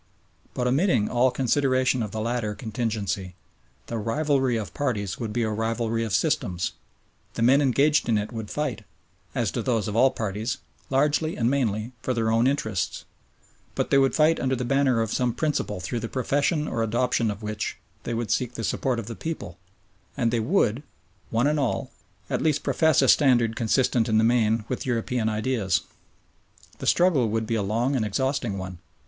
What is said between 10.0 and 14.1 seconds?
parties largely and mainly for their own interests, but they